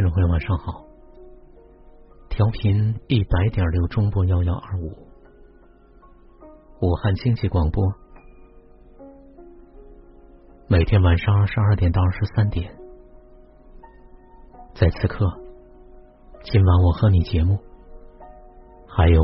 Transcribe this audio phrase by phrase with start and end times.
[0.00, 0.86] 听众朋友，晚上好。
[2.30, 4.96] 调频一百点六中波幺幺二五，
[6.80, 7.84] 武汉经济广播，
[10.68, 12.74] 每天晚上二十二点到二十三点，
[14.74, 15.26] 在此刻，
[16.44, 17.58] 今晚我和你节目，
[18.88, 19.22] 还有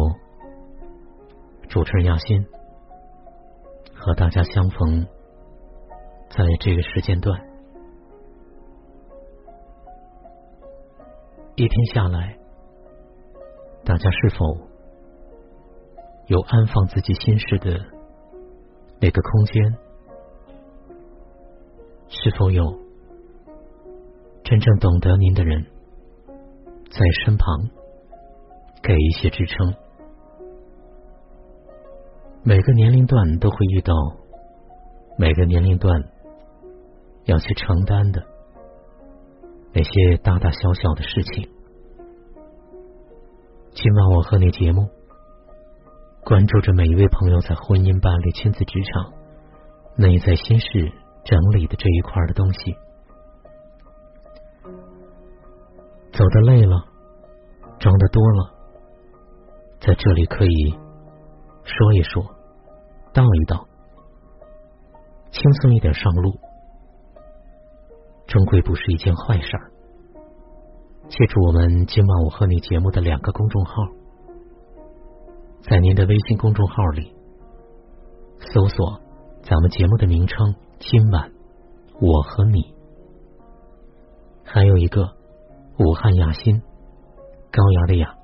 [1.70, 2.46] 主持人亚欣
[3.94, 5.06] 和大家相逢
[6.28, 7.45] 在这个时间段。
[11.58, 12.36] 一天下来，
[13.82, 14.58] 大家是否
[16.26, 17.80] 有安放自己心事的
[19.00, 19.74] 那个空间？
[22.08, 22.62] 是否有
[24.44, 25.64] 真正懂得您的人
[26.90, 27.70] 在身旁
[28.82, 29.74] 给一些支撑？
[32.42, 33.94] 每个年龄段都会遇到，
[35.16, 36.04] 每个年龄段
[37.24, 38.35] 要去承担的。
[39.76, 41.50] 那些大大小小的事情，
[43.74, 44.88] 今晚我和你节目，
[46.24, 49.12] 关注着每一位朋友在婚姻、伴侣、亲子、职场、
[49.98, 50.90] 内在心事
[51.26, 52.74] 整理的这一块的东西。
[56.10, 56.82] 走的累了，
[57.78, 58.54] 装的多了，
[59.82, 60.70] 在这里可以
[61.64, 62.24] 说一说，
[63.12, 63.68] 道一道，
[65.30, 66.45] 轻松一点上路。
[68.26, 69.72] 终归不是一件坏事儿。
[71.08, 73.72] 记住我们今晚我和你节目的两个公众号，
[75.62, 77.14] 在您的微信公众号里
[78.52, 79.00] 搜索
[79.42, 81.30] 咱们节目的名称“今晚
[82.00, 82.74] 我和你”，
[84.42, 85.12] 还有一个
[85.78, 86.60] 武汉雅心，
[87.52, 88.16] 高雅的雅，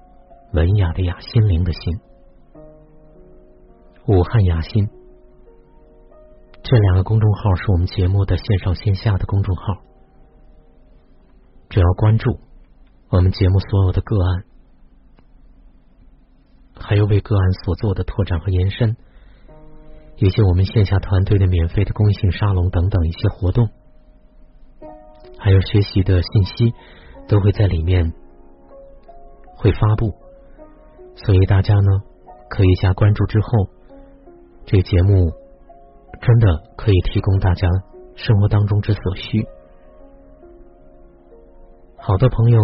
[0.52, 1.80] 文雅的雅，心灵的心，
[4.08, 4.88] 武汉雅心。
[6.64, 9.91] 这两个公众号是我们节目的线上线下的公众号。
[11.72, 12.38] 只要关注
[13.08, 14.44] 我们节目所有的个案，
[16.78, 18.94] 还有为个案所做的拓展和延伸，
[20.18, 23.70] 以及我们线下团队的免费的公益性沙龙等等一些活动，
[25.38, 26.74] 还有学习的信息，
[27.26, 28.12] 都会在里面
[29.56, 30.12] 会发布。
[31.24, 32.02] 所以大家呢，
[32.50, 33.70] 可以加关注之后，
[34.66, 35.32] 这个节目
[36.20, 37.66] 真的可以提供大家
[38.14, 39.46] 生活当中之所需。
[42.04, 42.60] 好多朋友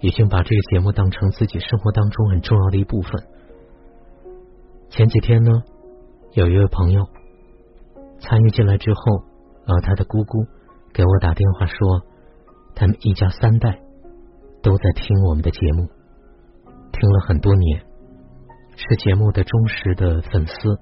[0.00, 3.10] 已经把这个节目当成自己生活当中很重要的一部分。
[4.90, 5.50] 前几天呢，
[6.32, 7.06] 有一位朋友
[8.20, 9.20] 参与进来之后，
[9.64, 10.44] 啊，他的姑姑
[10.92, 12.02] 给我打电话说，
[12.74, 13.80] 他们一家三代
[14.62, 15.88] 都在听我们的节目，
[16.92, 17.80] 听了很多年，
[18.76, 20.78] 是节目的忠实的粉丝，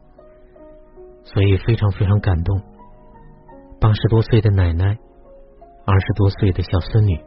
[1.22, 2.60] 所以非常非常感动。
[3.80, 4.98] 八十多岁的奶奶。
[5.86, 7.20] 二十多岁的小孙女，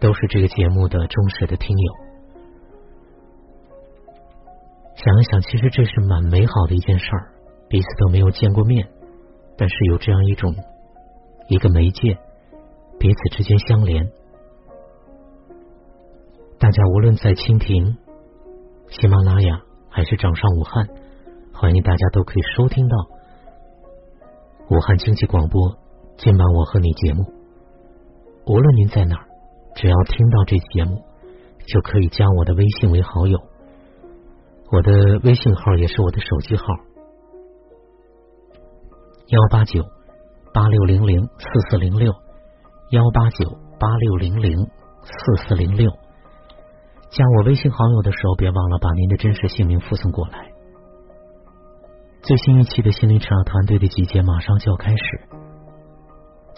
[0.00, 1.92] 都是这个节目的忠实的听友。
[4.94, 7.32] 想一想，其实这是蛮美好的一件事儿。
[7.68, 8.88] 彼此都没有见过面，
[9.58, 10.54] 但是有这样一种
[11.48, 12.16] 一个媒介，
[12.98, 14.08] 彼此之间相连。
[16.58, 17.98] 大家无论在蜻蜓、
[18.88, 19.60] 喜马拉雅
[19.90, 20.88] 还是掌上武汉，
[21.52, 22.96] 欢迎大家都可以收听到
[24.70, 25.76] 武汉经济广播。
[26.18, 27.24] 今晚我和你节目，
[28.46, 29.26] 无论您在哪儿，
[29.74, 31.04] 只要听到这节目，
[31.66, 33.38] 就可以加我的微信为好友。
[34.72, 36.64] 我的微信号也是我的手机号：
[39.26, 39.84] 幺八九
[40.54, 42.12] 八六零零四四零六，
[42.90, 44.56] 幺八九八六零零
[45.02, 45.90] 四四零六。
[47.10, 50.50] 加我微信好友的时候，别忘了把您的真实姓名附送过来。
[52.22, 55.35] 最新一期的心灵成长团队的集结马上就要开始。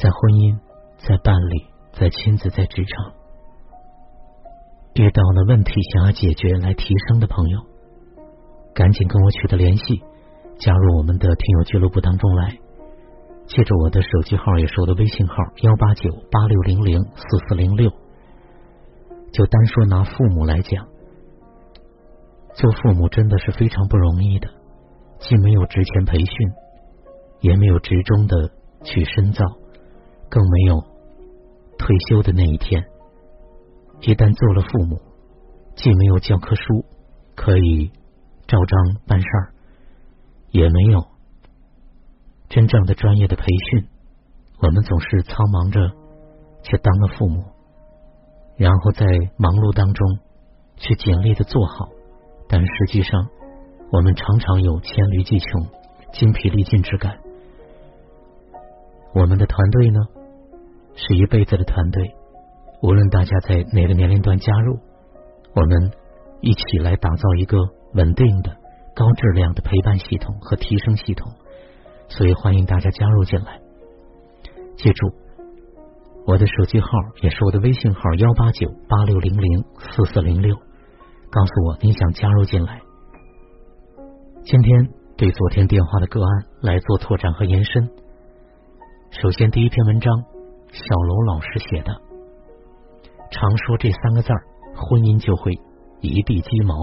[0.01, 0.57] 在婚姻、
[0.97, 3.13] 在伴侣、在亲子、在职场，
[4.95, 7.59] 遇到了问题想要解决来提升的朋友，
[8.73, 10.01] 赶紧跟我取得联系，
[10.61, 12.57] 加入我们的听友俱乐部当中来。
[13.49, 17.91] 记住我的手机号，也是我的微信号：幺八九八六零零四四零六。
[19.33, 20.87] 就单说拿父母来讲，
[22.55, 24.49] 做父母真的是非常不容易的，
[25.19, 26.53] 既没有职前培训，
[27.41, 28.53] 也没有职中的
[28.85, 29.44] 去深造。
[30.31, 30.83] 更没有
[31.79, 32.85] 退休的那一天。
[34.01, 35.01] 一旦做了父母，
[35.75, 36.85] 既没有教科书
[37.35, 37.91] 可以
[38.47, 39.53] 照章办事儿，
[40.51, 41.05] 也没有
[42.49, 43.89] 真正的专业的培训。
[44.61, 45.81] 我们总是苍忙着
[46.63, 47.45] 去当了父母，
[48.57, 50.19] 然后在忙碌当中
[50.77, 51.89] 去尽力的做好，
[52.49, 53.29] 但实际上
[53.91, 55.67] 我们常常有黔驴技穷、
[56.13, 57.19] 精疲力尽之感。
[59.15, 60.01] 我们的团队呢？
[61.00, 62.12] 是一辈子的团队，
[62.83, 64.81] 无论大家在哪个年龄段加入，
[65.55, 65.93] 我们
[66.41, 67.56] 一起来打造一个
[67.95, 68.50] 稳定的、
[68.97, 71.33] 高质量的陪伴系统和提升系统。
[72.09, 73.61] 所以欢迎大家加入进来。
[74.77, 75.12] 记住，
[76.27, 76.89] 我的手机号
[77.23, 80.56] 也是我的微信号：幺八九八六零零四四零六。
[81.31, 82.81] 告诉我你想加入进来。
[84.43, 87.89] 今天对昨天电话的个案来做拓展和延伸。
[89.11, 90.25] 首先，第一篇文章，
[90.73, 91.93] 小楼老师写的。
[93.31, 94.43] 常说这三个字儿，
[94.75, 95.53] 婚姻就会
[96.00, 96.75] 一地鸡毛。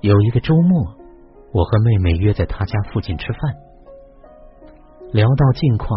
[0.00, 0.94] 有一个周末，
[1.52, 3.54] 我和妹妹约在她家附近吃饭，
[5.12, 5.90] 聊到近况，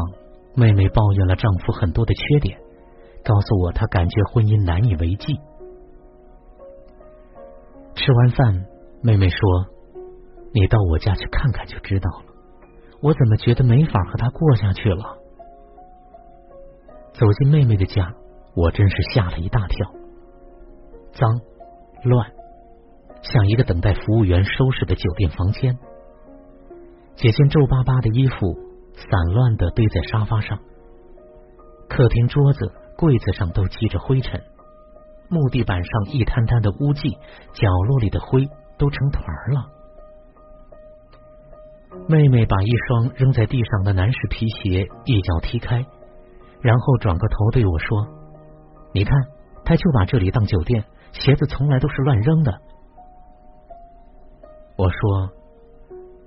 [0.55, 2.59] 妹妹抱怨了丈夫很多的缺点，
[3.23, 5.39] 告诉我她感觉婚姻难以为继。
[7.95, 8.65] 吃完饭，
[9.03, 9.39] 妹妹说
[10.51, 12.32] ：“你到我家去看看就知道了。”
[13.03, 15.17] 我怎么觉得没法和他过下去了？
[17.11, 18.13] 走进妹妹的家，
[18.55, 19.91] 我真是吓了一大跳，
[21.11, 21.41] 脏
[22.05, 22.31] 乱，
[23.21, 25.77] 像一个等待服务员收拾的酒店房间。
[27.15, 28.57] 几件皱巴巴的衣服
[28.95, 30.57] 散乱的堆在沙发上，
[31.89, 34.41] 客厅桌子、柜子上都积着灰尘，
[35.29, 37.17] 木地板上一滩滩的污迹，
[37.51, 38.47] 角落里的灰
[38.77, 39.69] 都成团了。
[42.07, 45.85] 妹妹把一双扔在地上的男士皮鞋一脚踢开。
[46.61, 48.07] 然后转过头对我说
[48.93, 49.13] ：“你看，
[49.65, 52.53] 他就把这里当酒店，鞋子从来都是乱扔的。”
[54.77, 55.29] 我说：“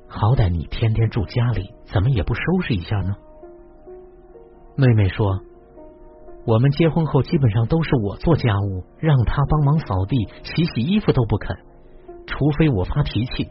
[0.08, 3.14] 好歹你天天住家里，怎么也不收拾一下呢？”
[4.76, 5.40] 妹妹说
[6.46, 11.56] ：“我们结婚后基本上都是我做家务，让他帮忙扫地、洗洗衣服都不肯，
[12.26, 13.50] 除非我发脾气，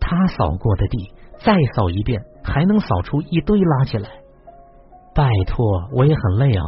[0.00, 1.12] 他扫过的地
[1.44, 4.08] 再扫一遍，还能扫出一堆垃圾来。”
[5.14, 6.64] 拜托，我也很累啊！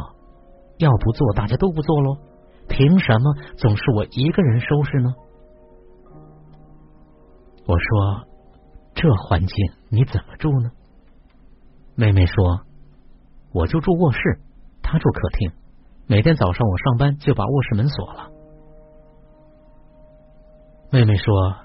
[0.77, 2.17] 要不做，大家都不做喽？
[2.67, 5.13] 凭什么总是我一个人收拾呢？
[7.65, 8.27] 我说，
[8.93, 9.55] 这环境
[9.89, 10.69] 你怎么住呢？
[11.95, 12.61] 妹妹说，
[13.53, 14.19] 我就住卧室，
[14.83, 15.51] 她住客厅。
[16.07, 18.29] 每天早上我上班就把卧室门锁了。
[20.91, 21.55] 妹妹说，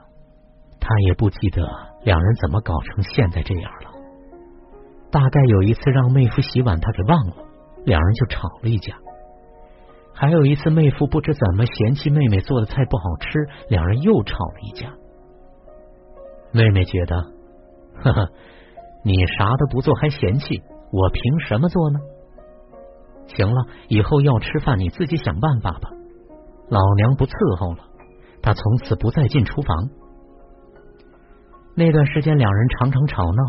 [0.91, 1.63] 他也不记得
[2.03, 3.93] 两人怎么搞成现在这样了。
[5.13, 7.35] 大概有一次让妹夫洗碗，他给忘了，
[7.85, 8.97] 两人就吵了一架。
[10.13, 14.93] 还有一次，妹夫不知怎么嫌弃妹妹做的菜不好吃，两人又吵了一架。
[16.53, 17.23] 妹妹觉得，
[18.03, 18.29] 呵呵，
[19.05, 20.61] 你啥都不做还嫌弃，
[20.91, 22.01] 我凭什么做呢？
[23.29, 25.89] 行了，以后要吃饭你自己想办法吧。
[26.69, 27.85] 老娘不伺候了，
[28.43, 30.00] 他从此不再进厨房。
[31.75, 33.43] 那段时间，两人常常吵闹。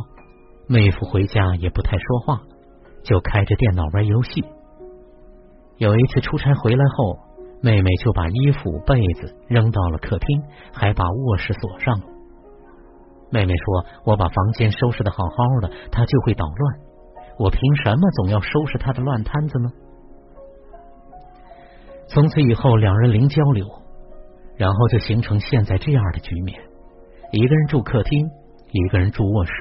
[0.67, 2.41] 妹夫回家也不太说话，
[3.03, 4.45] 就开着电脑玩游戏。
[5.77, 7.17] 有一次出差回来后，
[7.61, 11.99] 妹妹就把衣服、被子扔到了客厅，还把卧室锁上。
[13.31, 16.79] 妹妹说：“我把房间收拾的好好的，她就会捣乱。
[17.39, 19.69] 我凭什么总要收拾她的乱摊子呢？”
[22.07, 23.65] 从此以后，两人零交流，
[24.57, 26.61] 然后就形成现在这样的局面：
[27.31, 28.29] 一个人住客厅，
[28.71, 29.51] 一个人住卧室。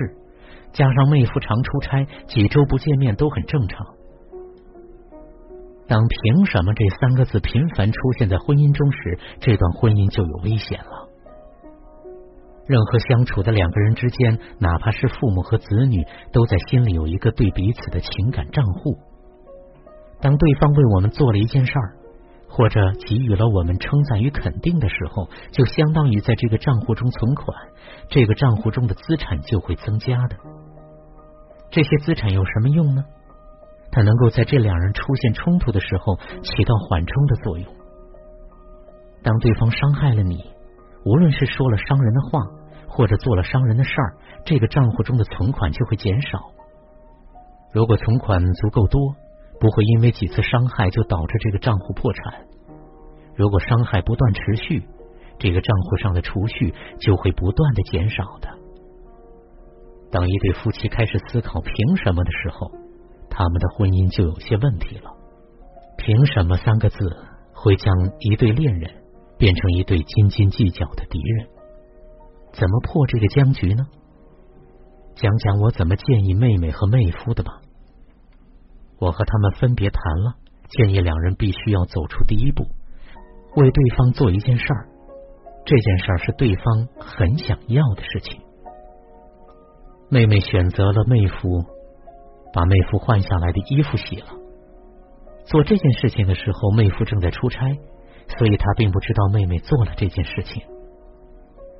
[0.72, 3.86] 加上妹夫常出差，几周不见面都很正常。
[5.88, 11.08] 当“凭什么”这三个字频繁出现在婚姻中时，这段婚姻就有危险了。
[12.66, 18.96] 任何相处的两个人之间，哪怕是父母和子女，都在心里有一个对彼此的情感账户。
[20.20, 21.96] 当对方为我们做了一件事儿，
[22.50, 27.56] 或者给予了我们称赞与肯定的时候，就相当于在这个账户中存款，
[28.08, 30.36] 这个账户中的资产就会增加的。
[31.70, 33.04] 这些资产有什么用呢？
[33.92, 37.66] 它能够在这两人出现冲突的时候起到缓冲的作用。
[39.22, 40.44] 当对方伤害了你，
[41.04, 42.40] 无论是说了伤人的话，
[42.88, 44.14] 或者做了伤人的事儿，
[44.44, 46.40] 这个账户中的存款就会减少。
[47.72, 49.14] 如果存款足够多，
[49.60, 52.46] 不会因为几次伤害就导致这个账户破产。
[53.36, 54.82] 如果伤害不断持续，
[55.38, 58.48] 这个账户上的储蓄就会不断的减少的。
[60.10, 62.72] 当一对夫妻开始思考凭什么的时候，
[63.30, 65.12] 他们的婚姻就有些问题了。
[65.96, 66.98] 凭什么三个字
[67.52, 68.90] 会将一对恋人
[69.38, 71.48] 变成一对斤斤计较的敌人？
[72.52, 73.86] 怎么破这个僵局呢？
[75.14, 77.60] 讲讲我怎么建议妹妹和妹夫的吧。
[79.00, 80.34] 我和他们分别谈了，
[80.68, 82.64] 建议两人必须要走出第一步，
[83.56, 84.88] 为对方做一件事儿。
[85.64, 88.40] 这件事儿是对方很想要的事情。
[90.10, 91.64] 妹妹选择了妹夫
[92.52, 94.26] 把妹夫换下来的衣服洗了。
[95.44, 97.78] 做这件事情的时候，妹夫正在出差，
[98.38, 100.62] 所以他并不知道妹妹做了这件事情。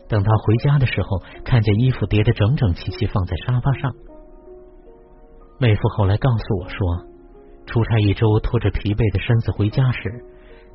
[0.08, 3.92] 等他回家的时候，看见衣服叠得整整齐齐放在沙发上。
[5.58, 7.04] 妹夫后来告诉我说，
[7.70, 10.24] 出差一周，拖着疲惫的身子回家时，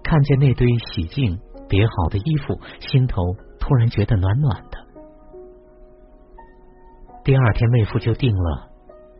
[0.01, 1.37] 看见那堆洗净
[1.67, 3.21] 叠好的衣服，心头
[3.59, 4.79] 突然觉得暖暖的。
[7.25, 8.69] 第二天，妹夫就订了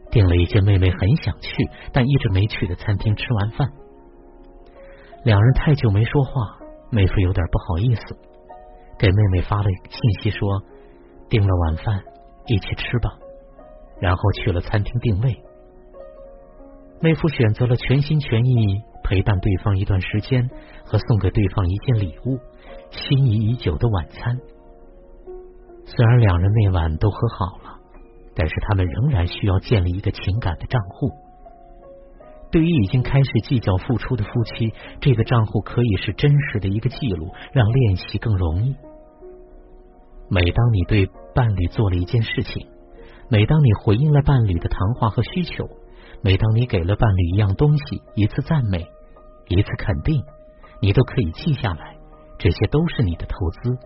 [0.09, 1.51] 订了一间妹妹很想去
[1.91, 3.67] 但一直没去的餐厅吃完饭。
[5.25, 6.31] 两人太久没说话，
[6.91, 8.01] 妹夫有点不好意思，
[8.97, 10.63] 给妹妹发了信息说
[11.27, 12.03] 订了晚饭
[12.47, 13.19] 一起吃吧，
[13.99, 15.44] 然后去了餐厅定位。
[17.01, 20.49] 妹夫选择了全心全意陪伴对方一段时间
[20.83, 22.39] 和送给对方一件礼物，
[22.89, 24.37] 心仪已久的晚餐。
[25.85, 27.71] 虽然两人那晚都和好了。
[28.37, 31.09] 但是他们仍然需要建立一个情感的账户。
[32.51, 38.75] 对于已经开始计较付出的夫妻，这个账户可以是真实的一个记录，让练习更容易。
[40.29, 42.67] 每当你对伴侣做了一件事情，
[43.29, 45.69] 每当你回应了伴侣的谈话和需求，
[46.25, 48.87] 每当你给了伴侣一样东西，一次赞美，
[49.47, 50.23] 一次肯定，
[50.81, 51.97] 你都可以记下来，
[52.39, 53.77] 这些都是你的投资。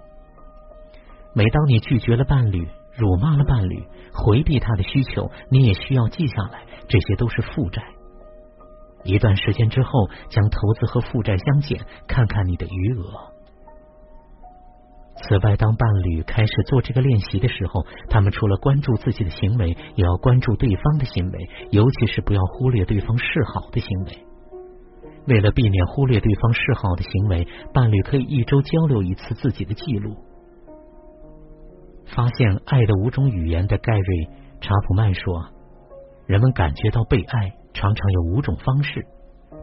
[1.34, 2.65] 每当你拒绝了伴侣，
[2.96, 7.84] 辱骂了伴侣，回避他的需求，你也需要记下来，这些都是负债。
[9.03, 13.34] 一段时间之后，将投资和负债相减，看看你的余额。
[15.21, 24.25] 此外，当伴侣开始做这个练习的时候，他们除了关注自己的行为，也要关注对方的行为，尤其是不要忽略对方示好的行为。
[25.27, 30.15] 为了避免忽略对方示好的行为，伴侣可以一周交流一次自己的记录。
[32.15, 34.03] 发现爱的五种语言的盖瑞·
[34.61, 35.49] 查普曼说
[36.25, 39.05] ：“人们感觉到被爱，常常有五种方式：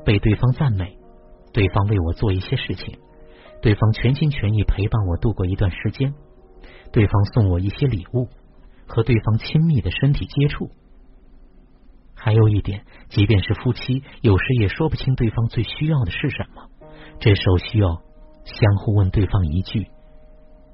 [0.04, 0.96] 被对方赞美，
[1.52, 2.98] 对方为我做一些事情，
[3.62, 6.14] 对方全心全意陪伴我度过一段时间，
[6.92, 8.28] 对方送我一些礼物，
[8.86, 10.70] 和对方亲密的身体接触。
[12.14, 16.68] 还有一点，即便是夫妻，有时也说不清对方最需要的是什么，
[17.20, 18.02] 这时候需要
[18.44, 19.88] 相互问对方一句：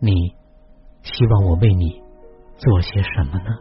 [0.01, 0.35] 你。”
[1.03, 2.01] 希望我为你
[2.59, 3.59] 做些什么呢？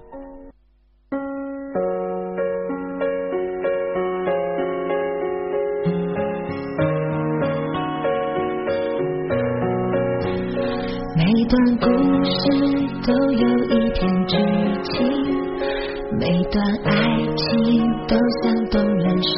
[18.12, 19.32] 都像动人旋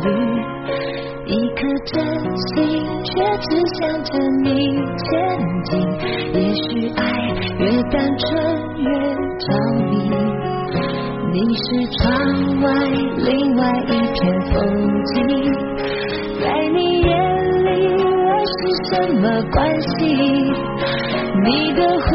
[0.00, 0.06] 律，
[1.26, 2.02] 一颗真
[2.46, 2.56] 心
[3.04, 4.10] 却只想着
[4.42, 4.48] 你
[4.96, 5.04] 前
[5.64, 5.70] 进。
[6.32, 6.64] 也许
[6.96, 7.04] 爱。
[7.58, 8.26] 越单纯
[8.78, 8.88] 越
[9.38, 9.46] 着
[9.90, 9.92] 迷，
[11.30, 11.64] 你是
[11.98, 12.00] 窗
[12.62, 12.64] 外
[13.18, 14.18] 另外一片
[14.50, 14.54] 风
[15.04, 15.14] 景，
[16.40, 16.44] 在
[16.74, 17.08] 你眼
[17.64, 17.68] 里
[18.24, 18.58] 我是
[18.88, 19.92] 什么关系？
[21.44, 22.08] 你的呼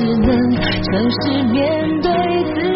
[0.00, 2.10] 只能诚实面对
[2.54, 2.69] 自己？